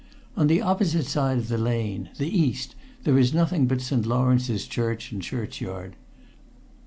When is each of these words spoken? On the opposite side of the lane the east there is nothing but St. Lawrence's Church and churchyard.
On 0.35 0.47
the 0.47 0.61
opposite 0.63 1.05
side 1.05 1.37
of 1.37 1.47
the 1.47 1.59
lane 1.59 2.09
the 2.17 2.27
east 2.27 2.73
there 3.03 3.19
is 3.19 3.35
nothing 3.35 3.67
but 3.67 3.81
St. 3.81 4.03
Lawrence's 4.03 4.65
Church 4.65 5.11
and 5.11 5.21
churchyard. 5.21 5.95